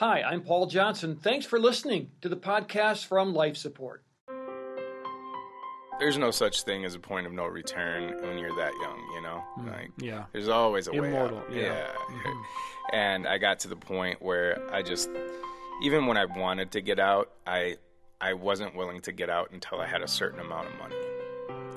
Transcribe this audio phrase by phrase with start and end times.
[0.00, 1.16] Hi, I'm Paul Johnson.
[1.16, 4.02] Thanks for listening to the podcast from Life Support.
[5.98, 9.20] There's no such thing as a point of no return when you're that young, you
[9.20, 9.44] know?
[9.58, 10.24] Mm, like yeah.
[10.32, 11.52] there's always a Immortal, way out.
[11.52, 11.86] yeah.
[12.08, 12.42] Mm-hmm.
[12.94, 15.10] And I got to the point where I just
[15.82, 17.76] even when I wanted to get out, I
[18.22, 20.96] I wasn't willing to get out until I had a certain amount of money.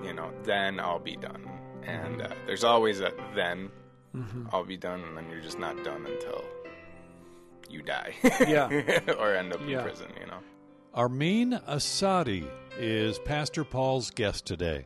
[0.02, 1.46] You know, then I'll be done.
[1.86, 3.70] And uh, there's always a then
[4.16, 4.46] Mm-hmm.
[4.52, 6.44] I'll be done, and then you're just not done until
[7.74, 8.14] you die.
[8.48, 8.70] Yeah.
[9.20, 9.80] or end up Yeah.
[9.80, 10.40] in prison, you know.
[10.94, 14.86] Armin Asadi is Pastor Paul's guest today,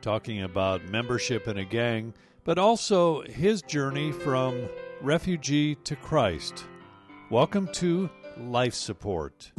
[0.00, 2.14] talking about membership in a gang,
[2.44, 4.68] but also his journey from
[5.02, 6.64] refugee to Christ.
[7.30, 8.08] Welcome to
[8.38, 9.50] Life Support.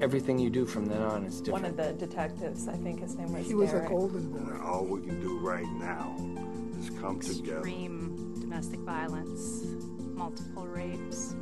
[0.00, 1.62] Everything you do from then on is different.
[1.62, 4.60] One of the detectives, I think his name was He was a golden boy.
[4.64, 6.16] All we can do right now
[6.80, 7.58] is come together.
[7.58, 9.62] extreme domestic violence,
[10.14, 11.36] multiple rapes.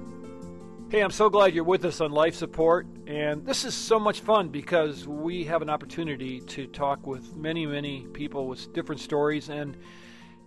[0.91, 2.85] Hey, I'm so glad you're with us on Life Support.
[3.07, 7.65] And this is so much fun because we have an opportunity to talk with many,
[7.65, 9.51] many people with different stories.
[9.51, 9.77] And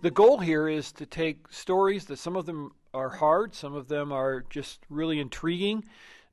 [0.02, 3.88] the goal here is to take stories that some of them are hard, some of
[3.88, 5.82] them are just really intriguing.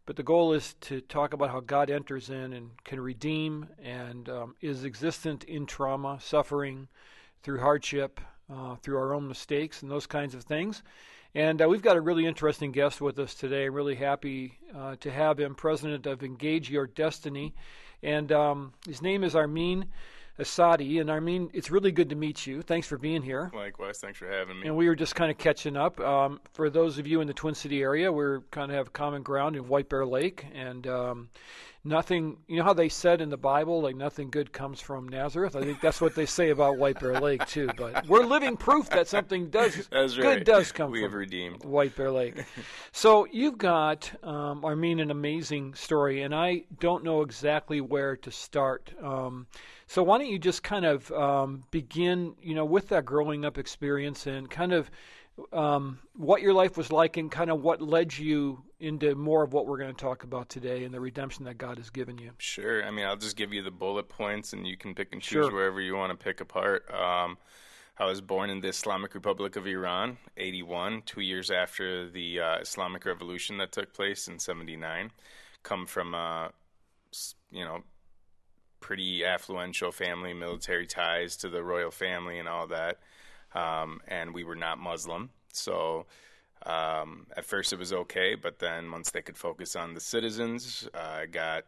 [0.06, 4.28] But the goal is to talk about how God enters in and can redeem and
[4.28, 6.90] um, is existent in trauma, suffering,
[7.44, 8.20] through hardship,
[8.54, 10.84] uh, through our own mistakes, and those kinds of things.
[11.34, 13.70] And uh, we've got a really interesting guest with us today.
[13.70, 17.54] Really happy uh, to have him, president of Engage Your Destiny.
[18.04, 19.86] And um, his name is Armin
[20.42, 21.00] Asadi.
[21.00, 22.62] And Armin, it's really good to meet you.
[22.62, 23.52] Thanks for being here.
[23.54, 24.68] Likewise, thanks for having me.
[24.68, 26.00] And we were just kind of catching up.
[26.00, 29.24] Um, for those of you in the Twin City area, we're kind of have common
[29.24, 31.30] ground in White Bear Lake, and um,
[31.84, 32.38] nothing.
[32.48, 35.56] You know how they said in the Bible, like nothing good comes from Nazareth.
[35.56, 37.70] I think that's what they say about White Bear Lake too.
[37.78, 41.64] But we're living proof that something does good does come We from have redeemed.
[41.64, 42.44] White Bear Lake.
[42.92, 48.32] so you've got, um, Armin, an amazing story, and I don't know exactly where to
[48.32, 48.92] start.
[49.02, 49.48] Um,
[49.92, 53.58] so why don't you just kind of um, begin, you know, with that growing up
[53.58, 54.90] experience and kind of
[55.52, 59.52] um, what your life was like and kind of what led you into more of
[59.52, 62.32] what we're going to talk about today and the redemption that God has given you.
[62.38, 62.86] Sure.
[62.86, 65.48] I mean, I'll just give you the bullet points, and you can pick and choose
[65.48, 65.52] Sure.
[65.54, 66.90] wherever you want to pick apart.
[66.90, 67.38] Um,
[68.00, 72.58] I was born in the Islamic Republic of Iran, 81, two years after the uh,
[72.60, 75.12] Islamic Revolution that took place in 79.
[75.64, 76.52] Come from a,
[77.14, 77.84] s- you know,
[78.82, 83.00] pretty affluential family, military ties to the royal family and all that.
[83.54, 85.30] Um, and we were not Muslim.
[85.54, 86.08] So
[86.66, 90.88] um, at first it was okay, but then once they could focus on the citizens,
[90.94, 91.66] uh, it got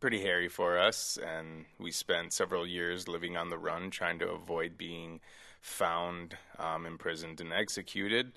[0.00, 1.18] pretty hairy for us.
[1.24, 5.20] And we spent several years living on the run, trying to avoid being
[5.60, 8.32] found, um, imprisoned, and executed.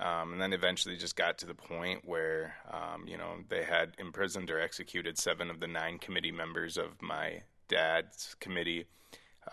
[0.00, 3.94] Um, and then eventually just got to the point where, um, you know, they had
[3.98, 8.86] imprisoned or executed seven of the nine committee members of my dad's committee.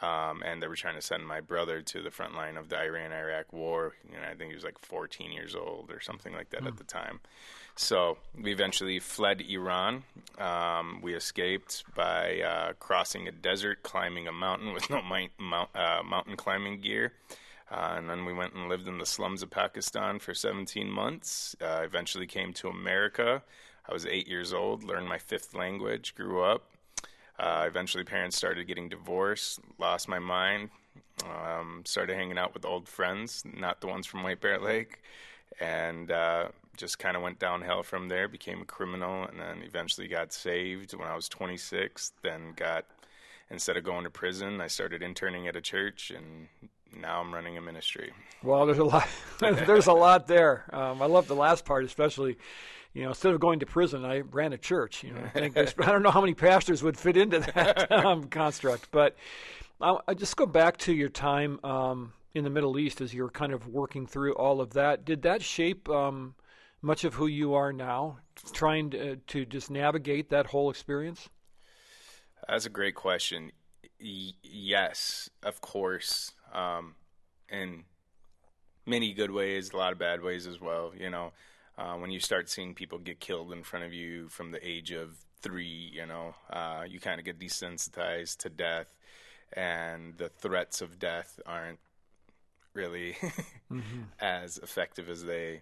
[0.02, 2.80] Um, and they were trying to send my brother to the front line of the
[2.80, 3.94] Iran-Iraq war.
[4.12, 6.78] You know, I think he was like 14 years old or something like that at
[6.78, 7.22] the time.
[7.78, 10.04] So we eventually fled Iran.
[10.38, 15.70] Um, we escaped by uh, crossing a desert, climbing a mountain with no mi- mount,
[15.76, 17.14] uh, mountain climbing gear.
[17.72, 21.56] Uh, and then we went and lived in the slums of Pakistan for 17 months.
[21.60, 23.42] Uh, eventually came to America.
[23.88, 26.70] I was eight years old, learned my fifth language, grew up.
[27.38, 30.70] Uh, eventually, parents started getting divorced, lost my mind,
[31.26, 35.02] um, started hanging out with old friends, not the ones from White Bear Lake,
[35.60, 40.08] and uh, just kind of went downhill from there, became a criminal, and then eventually
[40.08, 42.14] got saved when I was 26.
[42.22, 42.86] Then got,
[43.50, 46.48] instead of going to prison, I started interning at a church, and
[47.00, 48.12] now I'm running a ministry.
[48.44, 49.08] Well, there's a lot.
[49.40, 50.66] there's a lot there.
[50.72, 52.38] Um, I love the last part, especially.
[52.94, 55.04] You know, instead of going to prison, I ran a church.
[55.04, 58.26] You know, I think I don't know how many pastors would fit into that um,
[58.26, 59.18] construct, but
[59.82, 63.30] I, I just go back to your time um, in the Middle East as you're
[63.30, 65.04] kind of working through all of that.
[65.04, 66.36] Did that shape um,
[66.82, 68.20] much of who you are now,
[68.54, 71.30] trying to, to just navigate that whole experience?
[72.48, 73.52] That's a great question.
[74.00, 76.32] Y- yes, of course.
[76.56, 76.96] Um,
[77.50, 77.84] in
[78.86, 80.94] many good ways, a lot of bad ways as well.
[80.98, 81.34] You know,
[81.78, 84.92] uh, when you start seeing people get killed in front of you from the age
[84.92, 88.88] of three, you know, uh, you kind of get desensitized to death,
[89.54, 91.80] and the threats of death aren't
[92.74, 93.16] really
[94.20, 95.62] as effective as they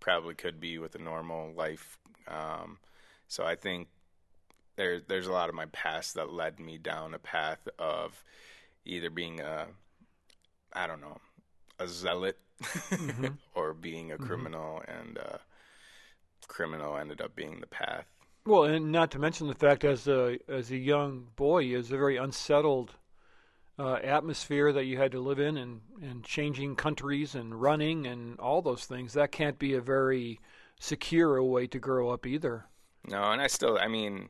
[0.00, 1.98] probably could be with a normal life.
[2.28, 2.78] Um,
[3.28, 3.88] so I think
[4.76, 8.22] there there's a lot of my past that led me down a path of
[8.84, 9.66] either being a
[10.72, 11.18] I don't know
[11.78, 12.38] a zealot
[13.54, 15.38] or being a criminal and uh,
[16.48, 18.06] criminal ended up being the path.
[18.46, 21.96] Well, and not to mention the fact as a as a young boy, is a
[21.96, 22.94] very unsettled
[23.78, 28.38] uh, atmosphere that you had to live in, and and changing countries and running and
[28.38, 29.14] all those things.
[29.14, 30.38] That can't be a very
[30.78, 32.66] secure way to grow up either.
[33.08, 34.28] No, and I still, I mean,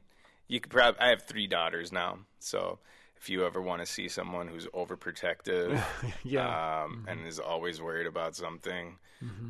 [0.48, 1.00] you could probably.
[1.00, 2.78] I have three daughters now, so
[3.18, 5.82] if you ever want to see someone who's overprotective,
[6.24, 6.82] Yeah.
[6.84, 8.96] um, and is always worried about something,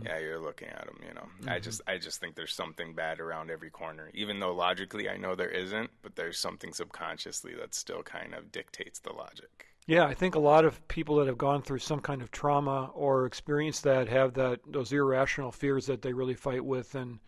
[0.04, 0.98] yeah, you're looking at them.
[1.06, 4.10] You know, I just, I just think there's something bad around every corner.
[4.14, 8.52] Even though logically I know there isn't, but there's something subconsciously that still kind of
[8.52, 9.66] dictates the logic.
[9.88, 12.90] Yeah, I think a lot of people that have gone through some kind of trauma
[12.94, 17.20] or experienced that have that those irrational fears that they really fight with, and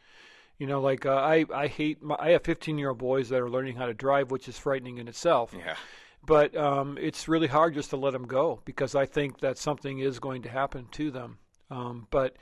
[0.59, 3.41] you know, like uh, I I hate my, I have 15 year old boys that
[3.41, 5.55] are learning how to drive, which is frightening in itself.
[5.57, 5.77] Yeah.
[6.29, 10.01] But um, it's really hard just to let them go because I think that something
[10.01, 11.39] is going to happen to them.
[11.71, 12.37] Um, but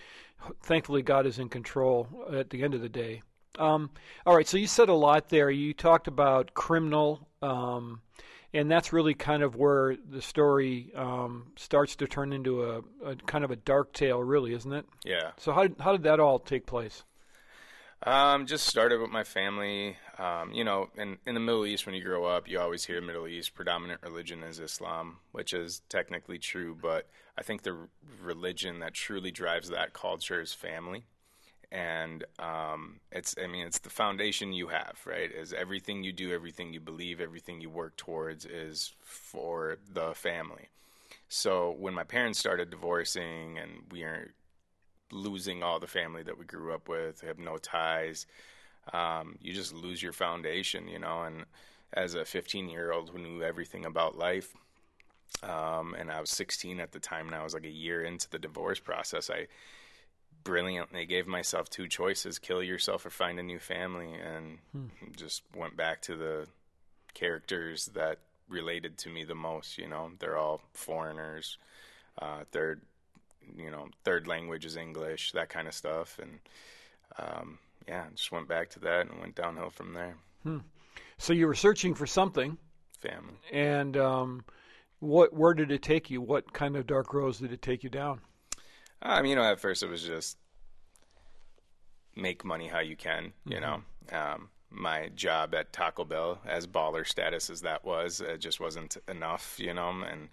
[0.64, 3.22] thankfully, God is in control at the end of the day.
[3.60, 3.90] Um,
[4.26, 5.50] all right, so you said a lot there.
[5.50, 8.00] You talked about criminal, um,
[8.52, 13.14] and that's really kind of where the story um, starts to turn into a, a
[13.14, 14.84] kind of a dark tale, really, isn't it?
[15.04, 15.30] Yeah.
[15.36, 17.04] So how did, how did that all take place?
[18.02, 19.96] Um, just started with my family.
[20.18, 23.00] Um, you know, in in the Middle East, when you grow up, you always hear
[23.00, 26.76] Middle East predominant religion is Islam, which is technically true.
[26.80, 27.08] But
[27.38, 27.88] I think the
[28.22, 31.04] religion that truly drives that culture is family,
[31.72, 35.30] and um, it's I mean it's the foundation you have, right?
[35.32, 40.68] Is everything you do, everything you believe, everything you work towards is for the family.
[41.28, 44.32] So when my parents started divorcing and we are
[45.12, 48.26] losing all the family that we grew up with, have no ties.
[48.92, 51.22] Um, you just lose your foundation, you know.
[51.22, 51.44] And
[51.92, 54.54] as a 15 year old who knew everything about life,
[55.42, 58.28] um, and I was 16 at the time, and I was like a year into
[58.30, 59.46] the divorce process, I
[60.44, 64.58] brilliantly gave myself two choices kill yourself or find a new family, and
[65.16, 66.46] just went back to the
[67.14, 68.18] characters that
[68.48, 70.10] related to me the most, you know.
[70.18, 71.58] They're all foreigners,
[72.20, 72.82] uh, third
[73.56, 76.38] you know, third language is English, that kind of stuff, and
[77.18, 77.58] um,
[77.88, 80.16] yeah, just went back to that and went downhill from there.
[81.18, 82.56] So you were searching for something,
[83.00, 83.34] Family.
[83.52, 84.44] and um,
[85.00, 86.20] what where did it take you?
[86.20, 88.20] What kind of dark roads did it take you down?
[89.02, 90.38] Um, you know, at first it was just
[92.14, 93.32] make money how you can.
[93.44, 93.82] You know,
[94.12, 98.96] um, my job at Taco Bell, as baller status as that was, it just wasn't
[99.08, 99.56] enough.
[99.58, 100.28] You know, and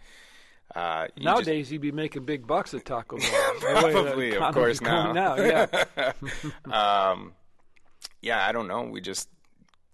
[0.76, 3.30] uh, you just- Nowadays, you'd be making big bucks at Taco Bell.
[3.60, 5.36] The way the Probably, of course, going now.
[5.36, 6.14] yeah.
[6.72, 7.34] um,
[8.22, 8.84] yeah, I don't know.
[8.84, 9.30] We just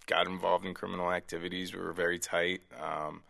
[0.06, 1.72] got involved in criminal activities.
[1.74, 3.22] We were very tight, um,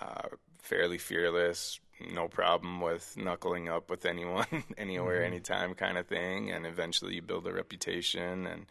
[0.00, 0.28] uh,
[0.62, 1.78] fairly fearless,
[2.12, 4.46] no problem with knuckling up with anyone,
[4.78, 6.50] anywhere, anytime kind of thing.
[6.50, 8.66] And eventually you build a reputation and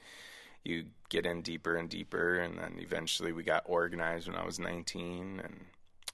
[0.63, 2.39] you get in deeper and deeper.
[2.39, 5.65] And then eventually we got organized when I was 19 and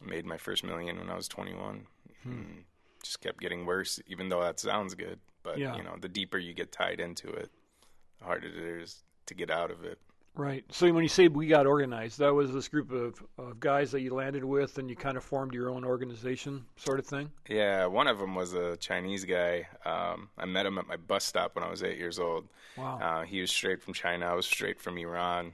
[0.01, 1.85] made my first million when I was 21.
[2.25, 2.63] And
[3.03, 5.19] just kept getting worse, even though that sounds good.
[5.43, 5.75] But, Yeah.
[5.75, 7.49] you know, the deeper you get tied into it,
[8.19, 9.99] the harder it is to get out of it.
[10.35, 10.63] Right.
[10.69, 14.01] So when you say we got organized, that was this group of, of guys that
[14.01, 17.31] you landed with, and you kind of formed your own organization, sort of thing.
[17.49, 19.67] Yeah, one of them was a Chinese guy.
[19.85, 22.47] Um, I met him at my bus stop when I was eight years old.
[22.77, 22.99] Wow.
[23.01, 24.27] Uh, he was straight from China.
[24.27, 25.53] I was straight from Iran.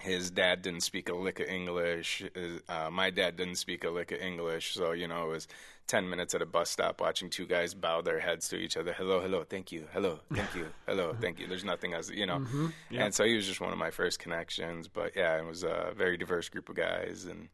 [0.00, 2.22] His dad didn't speak a lick of English.
[2.68, 4.74] Uh, my dad didn't speak a lick of English.
[4.74, 5.48] So, you know, it was
[5.86, 8.92] 10 minutes at a bus stop watching two guys bow their heads to each other.
[8.92, 9.86] Hello, hello, thank you.
[9.92, 10.66] Hello, thank you.
[10.86, 11.46] Hello, thank you.
[11.46, 12.44] There's nothing else, you know.
[12.90, 14.88] And so he was just one of my first connections.
[14.88, 17.24] But yeah, it was a very diverse group of guys.
[17.24, 17.48] And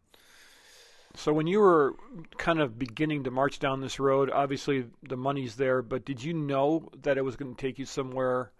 [1.14, 1.94] So when you were
[2.38, 6.32] kind of beginning to march down this road, obviously the money's there, but did you
[6.32, 8.52] know that it was going to take you somewhere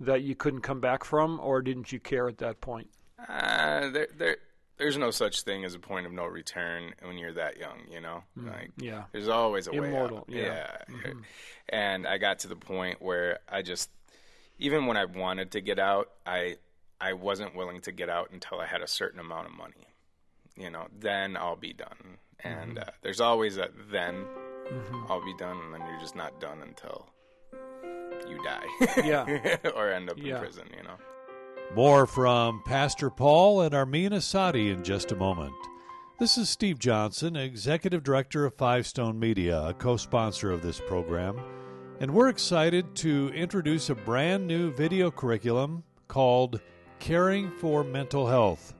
[0.00, 2.88] that you couldn't come back from, or didn't you care at that point?
[3.18, 4.36] Uh, there, there,
[4.76, 7.78] there's no such thing as a point of no return when you're that young.
[7.90, 9.04] You know, like yeah.
[9.12, 10.24] there's always a way Immortal, out.
[10.28, 10.76] yeah.
[10.90, 11.20] Mm-hmm.
[11.70, 13.90] And I got to the point where I just,
[14.58, 16.56] even when I wanted to get out, I,
[17.00, 19.88] I wasn't willing to get out until I had a certain amount of money.
[20.56, 22.18] You know, then I'll be done.
[22.40, 22.78] And Mm-hmm.
[22.88, 24.24] uh, there's always a then
[25.08, 27.08] I'll be done, and then you're just not done until
[28.28, 28.66] you die.
[29.04, 29.56] Yeah.
[29.74, 30.34] or end up Yeah.
[30.34, 30.68] in prison.
[30.76, 30.96] You know.
[31.74, 35.54] More from Pastor Paul and Armin Asadi in just a moment.
[36.18, 40.80] This is Steve Johnson, Executive Director of Five Stone Media, a co sponsor of this
[40.80, 41.38] program,
[42.00, 46.60] and we're excited to introduce a brand new video curriculum called
[46.98, 48.72] Caring for Mental Health.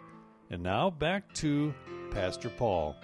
[0.49, 1.73] And now back to
[2.11, 2.97] Pastor Paul.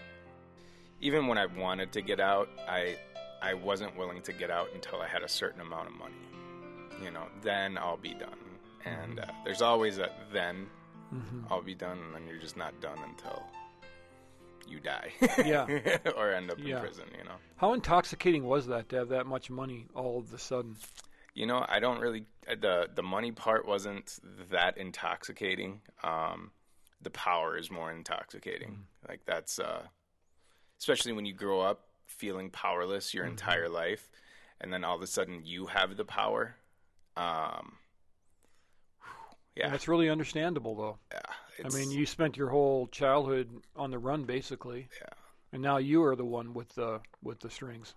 [0.99, 2.97] Even when I wanted to get out, I
[3.41, 6.13] I wasn't willing to get out until I had a certain amount of money.
[7.03, 8.37] You know, then I'll be done.
[8.85, 10.67] And uh, there's always a then
[11.49, 13.43] I'll be done, and then you're just not done until
[14.71, 15.11] you die.
[15.45, 15.67] Yeah.
[16.17, 16.77] or end up Yeah.
[16.77, 17.35] in prison, you know.
[17.57, 20.77] How intoxicating was that to have that much money all of a sudden?
[21.33, 25.81] You know, I don't really the the money part wasn't that intoxicating.
[26.03, 26.51] Um,
[27.01, 28.85] the power is more intoxicating.
[29.07, 29.83] Like that's uh,
[30.79, 34.09] especially when you grow up feeling powerless your entire life,
[34.59, 36.55] and then all of a sudden you have the power.
[37.15, 37.73] Um,
[39.55, 40.97] yeah, And it's really understandable, though.
[41.13, 41.65] yeah.
[41.65, 45.09] I mean, you spent your whole childhood on the run, basically, yeah.
[45.53, 47.93] and now you are the one with the with the strings.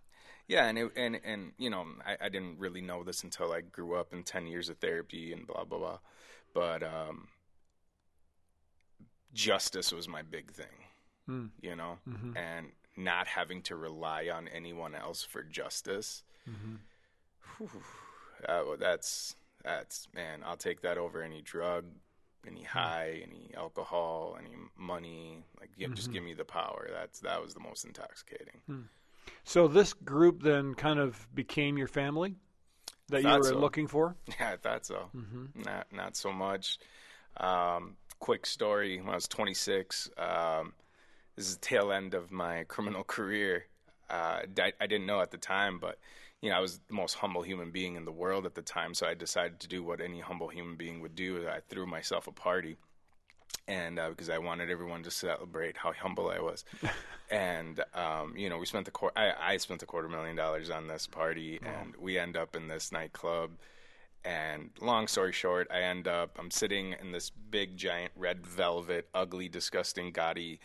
[0.49, 3.63] Yeah, and it, and and you know, I, I didn't really know this until I
[3.63, 5.99] grew up in ten years of therapy and blah blah blah.
[6.53, 7.29] But um,
[9.33, 10.85] justice was my big thing,
[11.27, 11.47] Hmm.
[11.63, 12.37] you know, Mhm.
[12.37, 16.23] and not having to rely on anyone else for justice.
[16.49, 16.77] Mm-hmm.
[17.59, 17.83] Whew,
[18.47, 21.85] that- that's that's man, I'll take that over any drug,
[22.47, 22.79] any Hmm.
[22.79, 25.45] high, any alcohol, any money.
[25.61, 25.95] Like, Mm-hmm.
[25.95, 26.89] just give me the power.
[26.93, 28.61] That's that was the most intoxicating.
[29.45, 32.37] So this group then kind of became your family
[33.09, 33.59] that you were so.
[33.59, 34.17] looking for.
[34.41, 35.11] Yeah, I thought so.
[35.17, 35.63] Mm-hmm.
[35.65, 36.79] Not not so much.
[37.39, 40.73] Um, quick story: When I was 26, um,
[41.37, 43.67] this is the tail end of my criminal career.
[44.11, 45.99] Uh, I, I didn't know at the time, but
[46.45, 48.93] you know, I was the most humble human being in the world at the time.
[48.93, 51.49] So I decided to do what any humble human being would do.
[51.49, 52.77] I threw myself a party,
[53.67, 56.67] and uh, because I wanted everyone to celebrate how humble I was,
[57.31, 60.69] and um, you know, we spent the quar- I, I spent a quarter million dollars
[60.69, 63.53] on this party, and we end up in this nightclub.
[64.23, 69.09] And long story short, I end up I'm sitting in this big giant red velvet,
[69.15, 70.61] ugly, disgusting, gaudy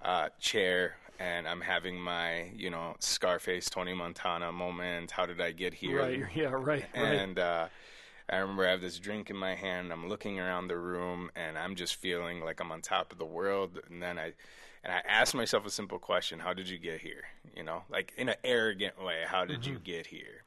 [0.00, 5.10] uh, chair, and I'm having my you know Scarface Tony Montana moment.
[5.10, 6.00] How did I get here?
[6.00, 6.22] Right.
[6.34, 6.50] Yeah.
[6.50, 6.66] Right.
[6.66, 6.84] Right.
[6.94, 7.68] And uh,
[8.28, 9.92] I remember I have this drink in my hand.
[9.92, 13.24] I'm looking around the room, and I'm just feeling like I'm on top of the
[13.26, 13.80] world.
[13.90, 14.32] And then I,
[14.82, 17.24] and I asked myself a simple question: How did you get here?
[17.56, 19.22] You know, like in an arrogant way.
[19.26, 20.44] How did you get here?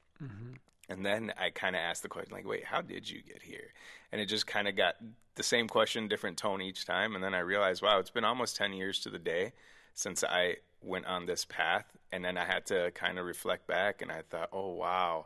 [0.90, 3.74] And then I kind of asked the question, like, wait, how did you get here?
[4.12, 4.96] And it just kind of got
[5.36, 7.14] the same question, different tone each time.
[7.14, 9.52] And then I realized, wow, it's been almost 10 years to the day
[9.98, 11.86] since I went on this path.
[12.12, 15.26] And then I had to kind of reflect back and I thought, oh, wow,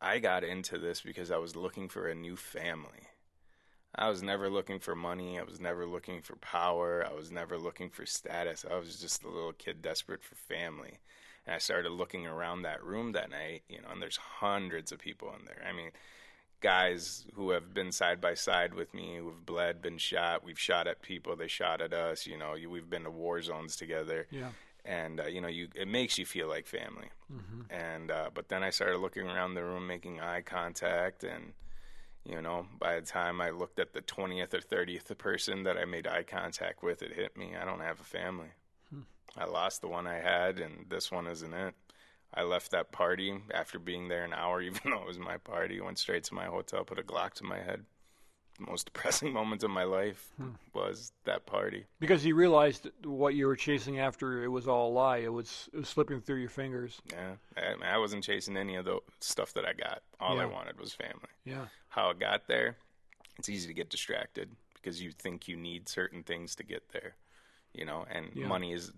[0.00, 3.08] I got into this because I was looking for a new family.
[3.94, 5.38] I was never looking for money.
[5.38, 7.04] I was never looking for power.
[7.08, 8.64] I was never looking for status.
[8.70, 10.98] I was just a little kid desperate for family.
[11.46, 14.98] And I started looking around that room that night, you know, and there's hundreds of
[14.98, 15.64] people in there.
[15.68, 15.90] I mean,
[16.62, 20.42] guys who have been side by side with me, who've bled, been shot.
[20.44, 21.36] We've shot at people.
[21.36, 22.26] They shot at us.
[22.26, 24.50] You know, you- we've been to war zones together Yeah.
[24.84, 27.08] and uh, you know you it makes you feel like family
[27.70, 31.52] and uh, but then i started looking around the room making eye contact and
[32.28, 35.84] you know by the time i looked at the 20th or 30th person that i
[35.84, 38.48] made eye contact with it hit me i don't have a family
[39.38, 41.74] i lost the one i had and this one isn't it
[42.34, 45.80] i left that party after being there an hour even though it was my party
[45.80, 47.84] went straight to my hotel put a glock to my head
[48.58, 50.50] the most depressing moment of my life hmm.
[50.74, 54.92] was that party Because you realized what you were chasing after, it was all a
[54.92, 55.18] lie.
[55.18, 57.00] It was it was slipping through your fingers.
[57.10, 60.02] Yeah, I, I wasn't chasing any of the stuff that I got.
[60.20, 61.32] All I wanted was family.
[61.44, 61.66] Yeah.
[61.88, 62.76] How I got there,
[63.38, 67.14] it's easy to get distracted because you think you need certain things to get there,
[67.72, 68.46] you know, and Yeah.
[68.48, 68.92] money is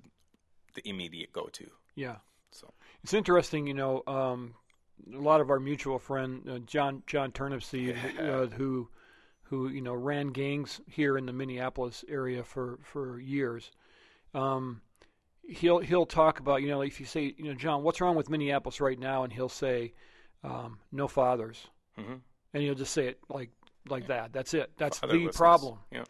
[0.75, 1.71] the immediate go-to.
[1.95, 2.17] Yeah.
[2.55, 4.03] So It's interesting, you know.
[4.07, 4.55] Um,
[5.13, 8.89] a lot of our mutual friend uh, John John Turnipseed, uh, who
[9.43, 13.71] who you know ran gangs here in the Minneapolis area for for years.
[14.35, 14.83] Um,
[15.43, 18.31] he'll he'll talk about you know if you say you know John, what's wrong with
[18.31, 19.93] Minneapolis right now, and he'll say
[20.45, 21.67] um, no fathers,
[21.99, 22.21] Mhm.
[22.53, 23.51] and he'll just say it like
[23.89, 24.33] like that.
[24.33, 24.71] That's it.
[24.79, 25.79] That's the problem.
[25.91, 26.05] Yeah,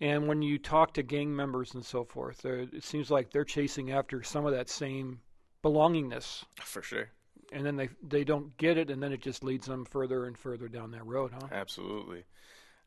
[0.00, 3.90] And when you talk to gang members and so forth, it seems like they're chasing
[3.90, 5.20] after some of that same
[5.62, 7.08] belongingness for sure,
[7.52, 10.38] and then they they don't get it, and then it just leads them further and
[10.38, 11.48] further down that road, huh?
[11.52, 12.24] absolutely.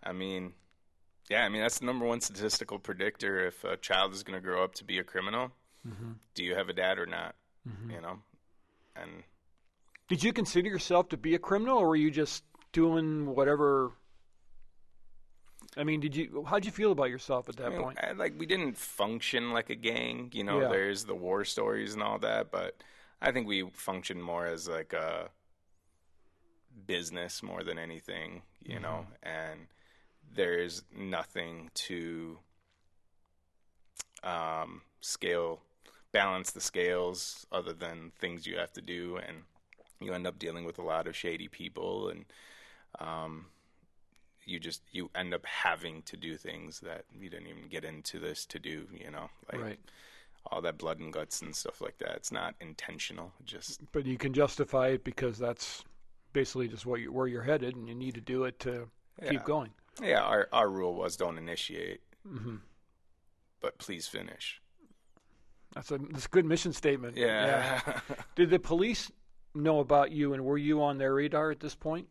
[0.04, 0.54] I mean,
[1.30, 4.46] yeah, I mean that's the number one statistical predictor if a child is going to
[4.46, 5.52] grow up to be a criminal.
[5.88, 6.12] Mm-hmm.
[6.36, 7.36] Do you have a dad or not?
[7.90, 8.18] You know,
[8.96, 9.24] and
[10.08, 13.92] Did you consider yourself to be a criminal, or were you just doing whatever
[15.78, 16.46] I mean, did you?
[16.48, 17.98] How'd you feel about yourself at that I mean, point?
[18.02, 20.62] I- like we didn't function like a gang, you know.
[20.62, 20.68] Yeah.
[20.68, 22.84] There's the war stories and all that, but
[23.22, 25.30] I think we functioned more as like a
[26.86, 29.06] business more than anything, you know.
[29.24, 29.68] And
[30.34, 32.40] there's nothing to
[34.24, 35.62] um, scale
[36.12, 39.44] balance the scales other than things you have to do, and
[40.02, 42.26] you end up dealing with a lot of shady people and.
[43.00, 43.46] Um,
[44.46, 48.20] you just you end up having to do things that you didn't even get into
[48.20, 49.80] this to do you know like right.
[50.52, 54.18] all that blood and guts and stuff like that it's not intentional just But you
[54.18, 55.84] can justify it because that's
[56.34, 58.88] basically just what you, where you're headed, and you need to do it to
[59.22, 59.30] Yeah.
[59.32, 59.72] keep going.
[60.02, 62.58] yeah our our rule was don't initiate hmm
[63.62, 64.60] but please finish
[65.76, 67.16] That's a that's a good mission statement.
[67.16, 67.80] yeah,
[68.36, 69.12] Did the police
[69.54, 72.08] know about you, and were you on their radar at this point?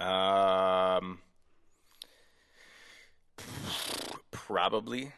[0.00, 1.18] Um
[4.30, 5.12] probably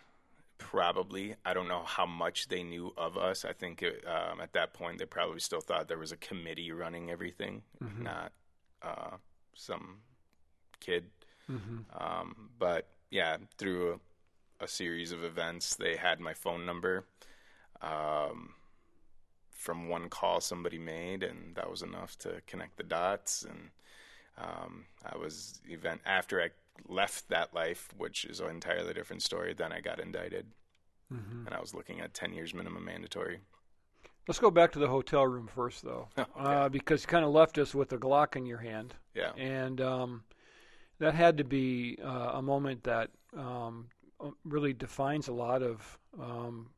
[0.58, 4.52] probably i don't know how much they knew of us i think it, um, at
[4.52, 7.62] that point they probably still thought there was a committee running everything
[8.02, 8.32] not
[8.82, 9.16] uh,
[9.54, 9.98] some
[10.80, 11.04] kid
[11.50, 11.78] Mm-hmm.
[11.96, 14.00] Um, but yeah, through
[14.60, 17.04] a, a series of events, they had my phone number
[17.80, 18.54] um,
[19.50, 23.44] from one call somebody made, and that was enough to connect the dots.
[23.48, 23.70] And
[24.38, 26.50] um, I was event after I
[26.88, 29.54] left that life, which is an entirely different story.
[29.54, 30.46] Then I got indicted,
[31.12, 31.42] Mm-hmm.
[31.46, 33.40] and I was looking at ten years minimum mandatory.
[34.28, 37.58] Let's go back to the hotel room first, though, uh, because you kind of left
[37.58, 40.24] us with a Glock in your hand, Yeah, and um,
[40.98, 43.88] that had to be uh, a moment that um,
[44.20, 46.70] uh, really defines a lot of um,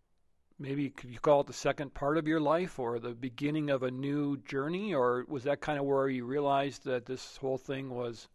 [0.64, 3.90] maybe you call it the second part of your life or the beginning of a
[3.90, 8.28] new journey, or was that kind of where you realized that this whole thing was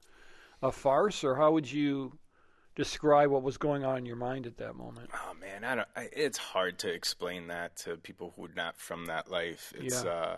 [0.62, 2.18] a farce, or how would you
[2.76, 5.10] describe what was going on in your mind at that moment?
[5.14, 5.88] Oh man, I don't.
[5.96, 9.74] I, it's hard to explain that to people who are not from that life.
[9.76, 10.12] It's Yeah.
[10.12, 10.36] uh,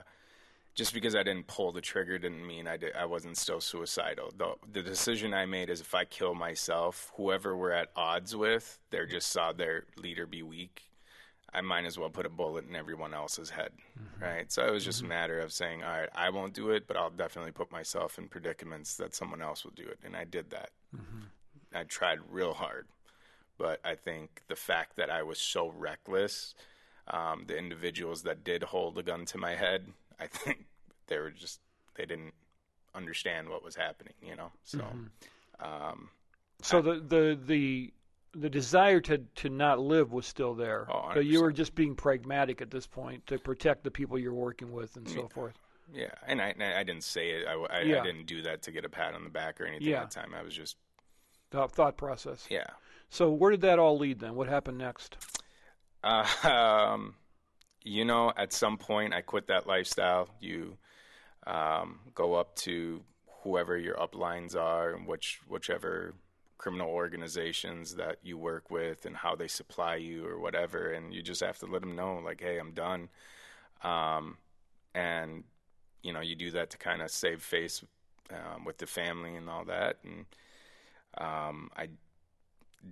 [0.74, 4.32] just because I didn't pull the trigger didn't mean I did, I wasn't still suicidal.
[4.38, 8.80] The the decision I made is if I kill myself, whoever we're at odds with,
[8.90, 10.84] they're just saw their leader be weak.
[11.54, 13.72] I might as well put a bullet in everyone else's head,
[14.22, 14.52] right?
[14.52, 16.96] So it was just a matter of saying, all right, I won't do it, but
[16.96, 20.50] I'll definitely put myself in predicaments that someone else will do it, and I did
[20.52, 20.70] that.
[21.74, 22.88] I tried real hard
[23.62, 26.56] but I think the fact that I was so reckless,
[27.08, 29.86] um, the individuals that did hold a gun to my head,
[30.20, 30.66] I think
[31.08, 31.60] they were just
[31.94, 32.34] they didn't
[32.96, 34.52] understand what was happening, you know.
[34.64, 34.80] So,
[35.60, 36.10] um,
[36.64, 37.94] So the the the
[38.34, 40.88] the desire to to not live was still there.
[40.90, 44.34] Oh, but you were just being pragmatic at this point to protect the people you're
[44.34, 45.56] working with and so forth.
[45.94, 47.48] yeah, and I and I didn't say it.
[47.48, 48.00] I, I, Yeah.
[48.02, 50.04] I didn't do that to get a pat on the back or anything Yeah.
[50.04, 50.34] at the time.
[50.34, 50.78] I was just
[51.52, 52.48] Thought, thought process.
[52.50, 52.68] yeah.
[53.10, 54.36] So where did that all lead then?
[54.36, 55.18] What happened next?
[56.02, 57.16] Uh, um,
[57.84, 60.30] you know, at some point, I quit that lifestyle.
[60.40, 60.78] You
[61.46, 63.04] um, go up to
[63.44, 66.14] whoever your uplines are and which whichever
[66.62, 71.24] criminal organizations that you work with and how they supply you or whatever, and you
[71.24, 73.10] just have to let them know, like, hey, I'm done.
[73.84, 74.38] Um,
[74.94, 75.44] and
[76.04, 77.84] you know, you do that to kind of save face
[78.30, 80.26] um, with the family and all that, and
[81.18, 81.90] um, I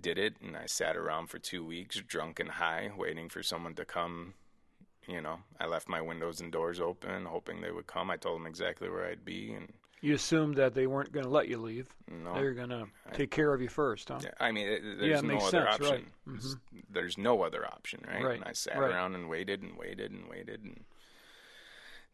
[0.00, 3.74] did it and I sat around for two weeks drunk and high waiting for someone
[3.74, 4.34] to come.
[5.06, 8.10] You know, I left my windows and doors open hoping they would come.
[8.10, 11.30] I told them exactly where I'd be and You assumed that they weren't going to
[11.30, 11.86] let you leave.
[12.08, 12.34] no.
[12.34, 14.20] They were going to take care of you first, huh?
[14.22, 15.90] Yeah, I mean, it, Yeah, there's it no other sense, right.
[15.90, 16.06] option.
[16.26, 16.56] There's,
[16.90, 18.24] there's no other option, right?
[18.24, 18.90] Right, And I sat right.
[18.90, 20.84] around and waited and waited and waited, and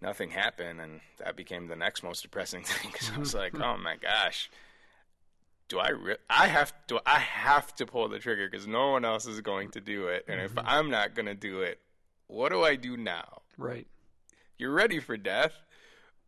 [0.00, 0.80] nothing happened.
[0.80, 4.50] And that became the next most depressing thing because I was like, oh my gosh,
[5.68, 5.90] do I?
[5.90, 9.40] Re- I have do I have to pull the trigger because no one else is
[9.40, 10.58] going to do it, and Mm-hmm.
[10.58, 11.78] if I'm not going to do it,
[12.26, 13.42] what do I do now?
[13.56, 13.86] Right.
[14.58, 15.52] You're ready for death,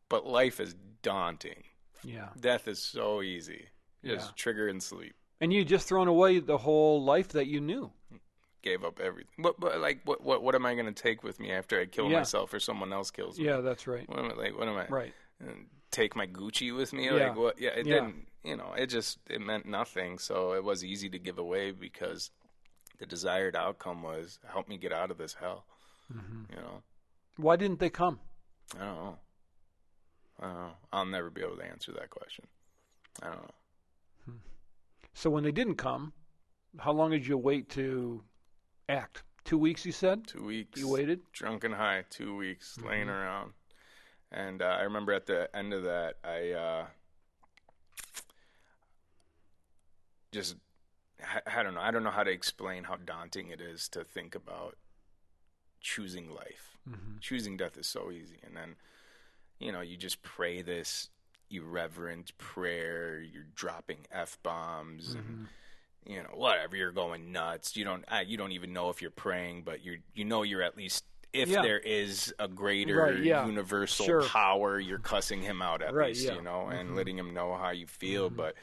[0.08, 1.62] but life is daunting.
[2.04, 2.28] Yeah.
[2.38, 3.66] Death is so easy.
[4.04, 4.32] Just Yeah.
[4.36, 5.14] trigger and sleep.
[5.40, 7.92] And you just thrown away the whole life that you knew.
[8.60, 9.30] gave up everything.
[9.36, 11.86] What, but like, what, what, what am I going to take with me after I
[11.86, 12.18] kill Yeah.
[12.18, 13.44] myself or someone else kills me?
[13.46, 14.06] Yeah, that's right.
[14.08, 14.86] What am I, like, what am I?
[14.88, 15.14] Right.
[15.92, 17.04] Take my Gucci with me?
[17.06, 17.28] Yeah.
[17.28, 17.60] Like, what?
[17.60, 17.94] Yeah, it Yeah.
[17.94, 18.26] didn't.
[18.44, 20.18] You know, it just it meant nothing.
[20.18, 22.30] So it was easy to give away because
[22.98, 25.64] the desired outcome was help me get out of this hell.
[26.12, 26.52] Mm-hmm.
[26.52, 26.82] You know,
[27.36, 28.18] Why didn't they come?
[28.74, 29.18] I don't know.
[30.40, 30.70] Know.
[30.92, 32.46] I'll never be able to answer that question.
[33.22, 34.34] I don't know.
[35.14, 36.12] So when they didn't come,
[36.78, 38.22] how long did you wait to
[38.88, 39.24] act?
[39.44, 40.26] Two weeks, you said?
[40.28, 40.78] Two weeks.
[40.78, 41.20] You waited?
[41.32, 42.88] drunk and high, two weeks Mm-hmm.
[42.88, 43.52] laying around.
[44.30, 46.86] And uh, I remember at the end of that, I uh,
[50.32, 50.56] just
[51.22, 51.80] I, I don't know.
[51.80, 54.76] I don't know how to explain how daunting it is to think about
[55.80, 56.78] choosing life.
[56.88, 57.18] Mm-hmm.
[57.20, 58.76] Choosing death is so easy, and then
[59.58, 61.08] you know you just pray this
[61.50, 63.20] irreverent prayer.
[63.20, 65.18] You're dropping f bombs Mm-hmm.
[65.18, 65.46] and
[66.06, 66.76] you know whatever.
[66.76, 67.76] You're going nuts.
[67.76, 70.62] You don't uh, you don't even know if you're praying, but you you know you're
[70.62, 71.04] at least.
[71.34, 71.60] If Yeah.
[71.60, 73.44] there is a greater Right, yeah.
[73.46, 74.22] universal Sure.
[74.22, 76.30] power, you're cussing him out at Right, least, yeah.
[76.30, 76.38] Mm-hmm.
[76.38, 78.30] you know, and letting him know how you feel.
[78.30, 78.54] But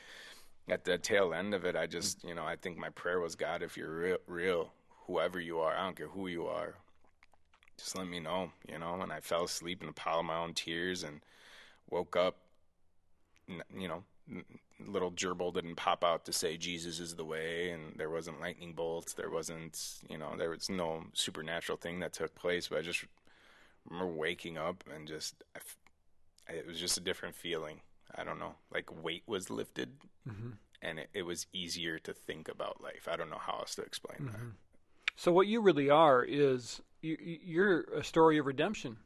[0.67, 3.36] at the tail end of it, I just, you know, I think my prayer was,
[3.36, 4.73] God, if you're real, real,
[5.05, 6.73] whoever you are, I don't care who you are,
[7.77, 8.99] just let me know, you know.
[9.01, 11.21] And I fell asleep in a pile of my own tears and
[11.89, 12.38] woke up,
[13.47, 14.03] you know,
[14.79, 18.73] little gerbil didn't pop out to say Jesus is the way, and there wasn't lightning
[18.73, 22.67] bolts, there wasn't, you know, there was no supernatural thing that took place.
[22.67, 23.05] But I just
[23.89, 25.59] remember waking up and just, I
[26.53, 27.81] it was just a different feeling.
[28.15, 29.89] I don't know, like weight was lifted,
[30.29, 30.51] mm-hmm.
[30.81, 33.07] and it, it was easier to think about life.
[33.11, 34.35] I don't know how else to explain that.
[34.35, 34.49] Mm-hmm.
[35.15, 38.98] So what you really are is you're a story of redemption.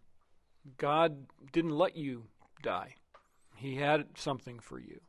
[0.77, 2.25] God didn't let you
[2.61, 2.95] die.
[3.55, 5.01] He had something for you.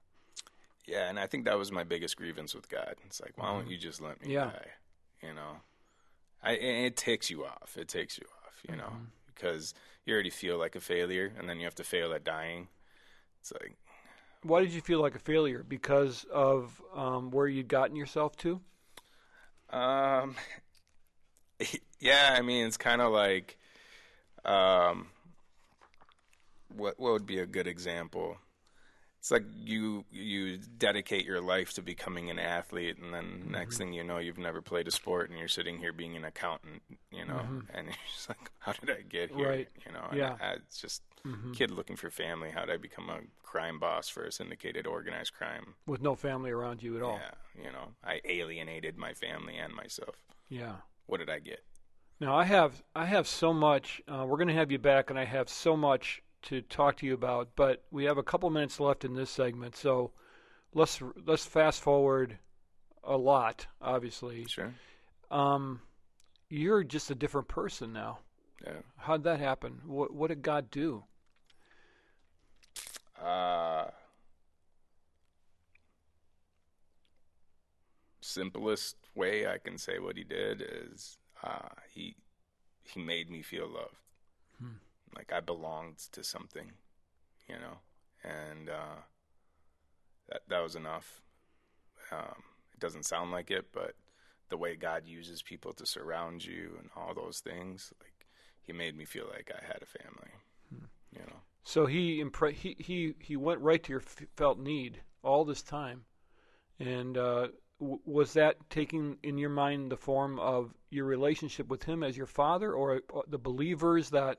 [0.86, 2.96] Yeah, and I think that was my biggest grievance with God.
[3.06, 4.46] It's like, why don't you just let me Yeah.
[4.46, 4.66] die?
[5.22, 5.56] You know,
[6.42, 7.76] I it takes you off.
[7.76, 8.64] It takes you off.
[8.68, 8.92] You know,
[9.34, 9.72] because
[10.04, 12.68] you already feel like a failure, and then you have to fail at dying.
[13.40, 13.76] It's like,
[14.42, 15.62] Why did you feel like a failure?
[15.62, 18.60] Because of um, where you'd gotten yourself to?
[19.70, 20.34] Um,
[22.00, 23.58] yeah, I mean, it's kind of like,
[24.44, 25.08] um,
[26.76, 28.36] what what would be a good example?
[29.18, 33.50] It's like you you dedicate your life to becoming an athlete, and then mm-hmm.
[33.52, 36.24] next thing you know, you've never played a sport, and you're sitting here being an
[36.24, 37.58] accountant, you know, mm-hmm.
[37.74, 39.48] and you're just like, how did I get here?
[39.48, 39.68] Right.
[39.84, 40.36] You know, Yeah.
[40.40, 41.52] I, it's just mm-hmm.
[41.52, 42.50] kid looking for family.
[42.50, 45.74] How did I become a crime boss for a syndicated organized crime?
[45.86, 47.20] With no family around you at all.
[47.20, 50.16] Yeah, you know, I alienated my family and myself.
[50.48, 50.76] Yeah.
[51.10, 51.58] What did I get?
[52.20, 54.00] Now I have I have so much.
[54.06, 57.06] Uh, we're going to have you back, and I have so much to talk to
[57.06, 57.48] you about.
[57.56, 60.12] But we have a couple minutes left in this segment, so
[60.72, 62.38] let's let's fast forward
[63.02, 63.66] a lot.
[63.82, 64.72] Obviously, Sure.
[65.32, 65.80] um,
[66.48, 68.20] you're just a different person now.
[68.64, 68.74] Yeah.
[68.96, 69.80] How'd that happen?
[69.84, 71.02] What what did God do?
[73.20, 73.86] Uh,
[78.30, 82.14] simplest way I can say what he did is uh, he
[82.82, 83.96] he made me feel loved,
[85.16, 86.72] like I belonged to something,
[87.48, 87.78] you know,
[88.24, 89.00] and uh,
[90.28, 91.20] that that was enough.
[92.12, 93.94] Um, it doesn't sound like it, but
[94.48, 98.26] the way God uses people to surround you and all those things, like
[98.62, 100.32] he made me feel like I had a family,
[101.12, 101.40] you know.
[101.64, 105.62] So he impre- he he he went right to your f- felt need all this
[105.62, 106.04] time,
[106.78, 107.48] and uh,
[107.80, 112.16] w- was that taking in your mind the form of your relationship with him as
[112.16, 114.38] your father, or uh, the believers that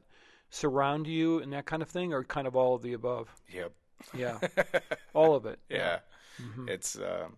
[0.49, 3.33] surround you and that kind of thing, or kind of all of the above?
[3.53, 3.73] Yep.
[4.17, 4.39] Yeah,
[5.13, 5.59] all of it.
[5.69, 5.99] Yeah.
[6.67, 7.37] It's, um,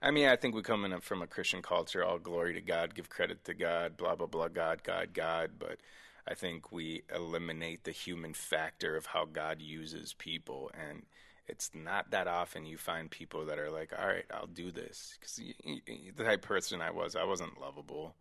[0.00, 2.94] I mean, I think we come in from a Christian culture, all glory to God,
[2.94, 5.52] give credit to God, blah, blah, blah, God, God, God.
[5.58, 5.78] But
[6.26, 10.70] I think we eliminate the human factor of how God uses people.
[10.74, 11.04] And
[11.48, 15.16] it's not that often you find people that are like, all right, I'll do this.
[15.18, 15.40] Because
[16.16, 18.14] the type of person I was, I wasn't lovable.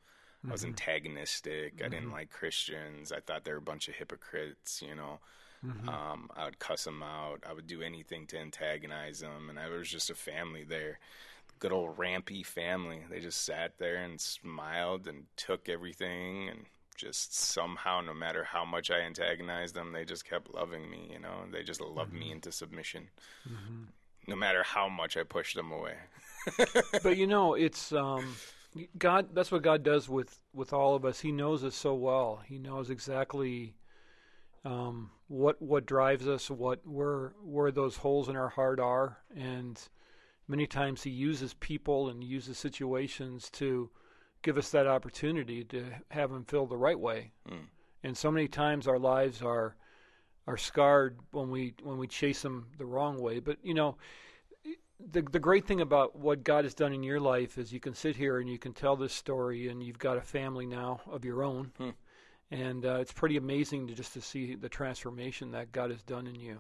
[0.48, 0.70] I was mm-hmm.
[0.70, 1.82] antagonistic.
[1.84, 2.14] I didn't mm-hmm.
[2.14, 3.12] like Christians.
[3.12, 5.20] I thought they were a bunch of hypocrites, you know.
[5.66, 5.90] Mm-hmm.
[5.90, 7.44] Um, I would cuss them out.
[7.48, 11.00] I would do anything to antagonize them, and I was just a family there.
[11.60, 13.02] Good old rampy family.
[13.10, 16.66] They just sat there and smiled and took everything, and
[16.98, 21.10] just somehow, no matter how much I antagonized them, they just kept loving me.
[21.14, 23.10] You know, they just loved me into submission,
[24.28, 25.96] no matter how much I pushed them away.
[27.04, 28.36] but you know, it's um,
[28.98, 29.30] God.
[29.34, 31.20] That's what God does with with all of us.
[31.20, 32.42] He knows us so well.
[32.46, 33.76] He knows exactly
[34.66, 39.80] um, what what drives us, what where where those holes in our heart are, and
[40.48, 43.90] many times He uses people and uses situations to
[44.42, 47.32] give us that opportunity to have them feel the right way.
[48.04, 49.76] And so many times our lives are
[50.48, 53.40] are scarred when we when we chase them the wrong way.
[53.40, 53.98] But you know,
[55.12, 57.94] the the great thing about what God has done in your life is you can
[57.94, 61.26] sit here and you can tell this story, and you've got a family now of
[61.26, 61.72] your own,
[62.52, 66.28] and uh, it's pretty amazing to just to see the transformation that God has done
[66.28, 66.60] in you.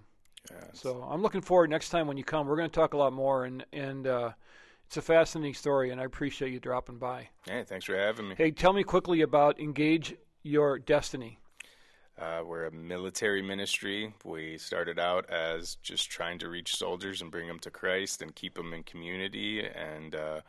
[0.49, 2.47] It's- So I'm looking forward next time when you come.
[2.47, 4.31] We're going to talk a lot more, and and uh,
[4.87, 7.27] it's a fascinating story, and I appreciate you dropping by.
[7.45, 8.35] hey, thanks for having me.
[8.37, 11.39] Hey, tell me quickly about engage your destiny.
[12.17, 14.13] Uh, we're a military ministry.
[14.23, 18.33] We started out as just trying to reach soldiers and bring them to Christ and
[18.33, 19.67] keep them in community.
[19.67, 20.41] And uh,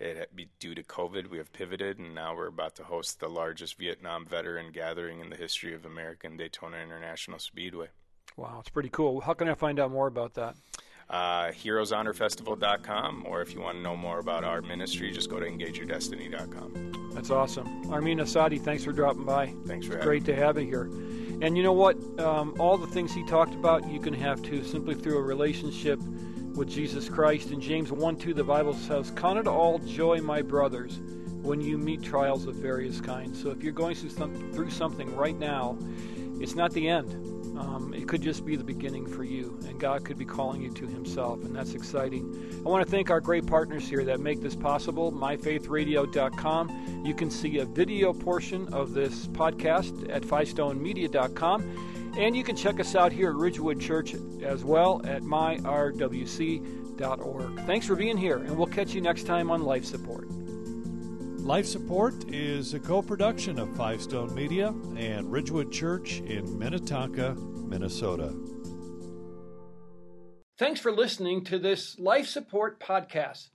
[0.00, 3.78] it due to COVID, we have pivoted, and now we're about to host the largest
[3.78, 7.88] Vietnam veteran gathering in the history of American Daytona International Speedway.
[8.38, 9.20] Wow, it's pretty cool.
[9.20, 10.56] How can I find out more about that?
[11.08, 15.46] Uh, heroeshonorfestival.com, or if you want to know more about our ministry, just go to
[15.46, 17.12] engageyourdestiny.com.
[17.14, 17.92] That's awesome.
[17.92, 19.54] Armin Asadi, thanks for dropping by.
[19.66, 20.34] Thanks for it's great me.
[20.34, 20.90] to have you here.
[21.42, 21.96] And you know what?
[22.18, 26.00] Um, all the things he talked about, you can have too, simply through a relationship
[26.56, 27.50] with Jesus Christ.
[27.50, 30.98] In James 1 2, the Bible says, Count it all joy, my brothers,
[31.42, 33.40] when you meet trials of various kinds.
[33.40, 35.78] So if you're going through, some, through something right now,
[36.40, 37.10] it's not the end.
[37.58, 40.70] Um, it could just be the beginning for you, and God could be calling you
[40.70, 42.62] to Himself, and that's exciting.
[42.64, 47.02] I want to thank our great partners here that make this possible myfaithradio.com.
[47.04, 51.94] You can see a video portion of this podcast at fivestonemedia.com.
[52.16, 55.60] And you can check us out here at Ridgewood Church as well at myrwc.org.
[57.66, 60.35] Thanks for being here, and we'll catch you next time on Life Support.
[61.46, 67.36] Life Support is a co production of Five Stone Media and Ridgewood Church in Minnetonka,
[67.36, 68.34] Minnesota.
[70.58, 73.50] Thanks for listening to this Life Support podcast.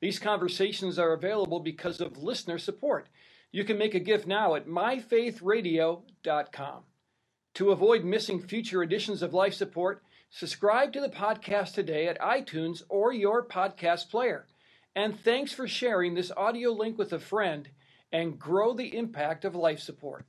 [0.00, 3.06] These conversations are available because of listener support.
[3.52, 6.82] You can make a gift now at myfaithradio.com.
[7.54, 12.82] To avoid missing future editions of Life Support, subscribe to the podcast today at iTunes
[12.88, 14.46] or your podcast player.
[14.96, 17.68] And thanks for sharing this audio link with a friend
[18.12, 20.24] and grow the impact of life support.